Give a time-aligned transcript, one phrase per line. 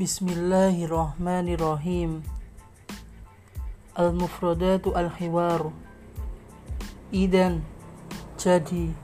[0.00, 2.24] Bismillahirrahmanirrahim.
[3.92, 5.76] Al-mufradatu al-hiwaru
[7.12, 7.60] Idan
[8.40, 8.96] Jadi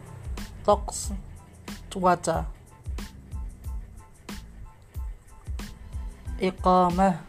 [0.64, 1.12] Toks
[1.92, 2.48] Cuaca.
[6.40, 7.20] Iqamah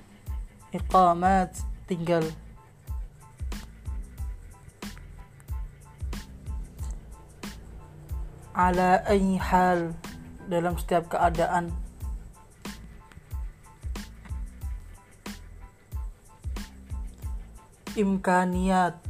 [0.72, 1.60] Iqamat
[1.92, 2.24] Tinggal.
[8.56, 9.36] Ala ayyi
[10.48, 11.87] Dalam setiap keadaan
[17.98, 19.02] imkaniyat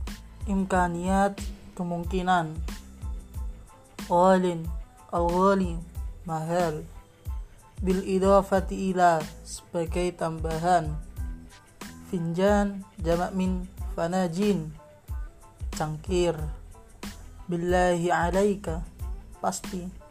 [0.48, 1.36] imkaniyat
[1.76, 2.56] kemungkinan.
[4.08, 4.64] Ghalin
[5.12, 5.76] al-ghali
[6.24, 6.88] mahal.
[7.84, 10.98] Bil idafati ila sebagai tambahan.
[12.10, 14.72] Finjan jamak min fanajin.
[15.76, 16.34] Cangkir.
[17.46, 18.82] Billahi alaika
[19.44, 20.07] pasti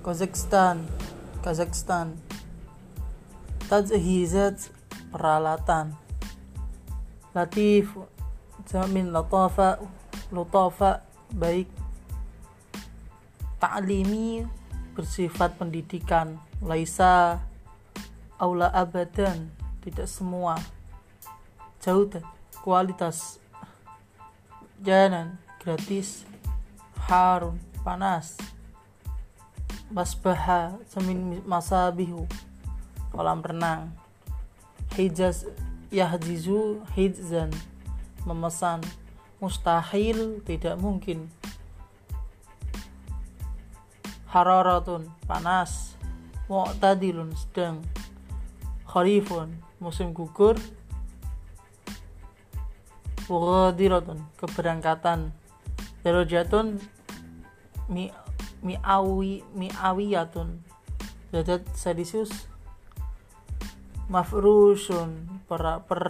[0.00, 0.88] Kazakhstan.
[1.44, 2.16] Kazakhstan.
[3.68, 4.72] Tajhizat
[5.12, 5.92] peralatan.
[7.36, 8.00] Latif
[8.64, 9.76] Jamin latafa
[10.32, 11.04] Lutafa
[11.36, 11.68] baik.
[13.60, 14.40] Ta'limi
[14.96, 16.40] bersifat pendidikan.
[16.64, 17.36] Laisa
[18.40, 19.52] Aula abadan.
[19.84, 20.56] Tidak semua.
[21.84, 22.08] Jauh
[22.64, 23.36] kualitas.
[24.80, 26.24] Jalan gratis.
[27.04, 28.59] Harun panas
[29.90, 32.24] masbaha semin masabihu
[33.10, 33.90] kolam renang
[34.94, 35.46] hijaz
[35.90, 37.50] yahjizu hijzan
[38.22, 38.80] memesan
[39.42, 41.26] mustahil tidak mungkin
[44.30, 45.98] hararatun panas
[46.46, 47.82] mu'tadilun sedang
[48.86, 50.54] kharifun musim gugur
[53.30, 55.30] Wadiratun keberangkatan
[56.02, 56.82] darajatun
[57.86, 58.10] mi
[58.62, 60.60] mi'awi mi'awiyatun.
[61.30, 62.50] Derajat Celsius
[64.10, 66.04] mafrushun per, per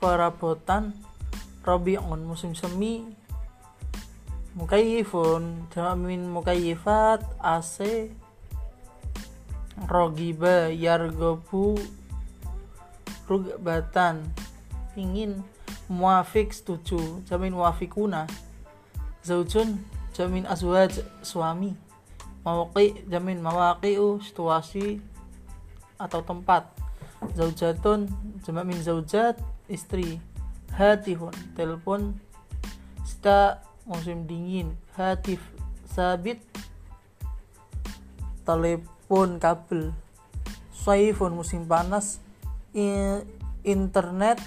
[0.00, 0.92] perabotan
[1.64, 3.04] Robi'un musim semi
[4.50, 5.70] Mukayyifun.
[5.70, 8.10] Jamin mukayyifat AC
[9.86, 11.78] Rogiba Yargobu
[13.30, 14.26] Rugbatan.
[14.98, 15.46] Ingin
[15.86, 18.26] muafik setuju Jamin muafikuna
[19.22, 19.78] Zaujun
[20.20, 21.72] jamin azwaj suami.
[22.44, 25.00] Mawaqi jamin mawaqi'u situasi
[25.96, 26.68] atau tempat.
[27.32, 28.04] Zaujatun
[28.44, 30.20] jamin zaujat istri.
[30.76, 32.20] Hatifun telepon.
[33.00, 34.76] Sta musim dingin.
[34.92, 35.40] Hatif
[35.88, 36.44] sabit.
[38.44, 39.96] Telepon kabel.
[40.76, 42.20] Saifun musim panas.
[43.64, 44.40] Internet.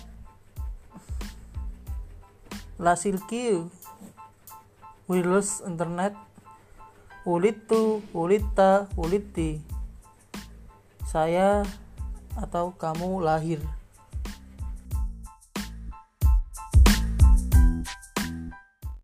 [2.78, 3.70] Lasilki
[5.08, 6.16] wireless internet.
[7.24, 9.64] Ulitu ulita uliti.
[11.08, 11.64] Saya
[12.36, 13.62] atau kamu lahir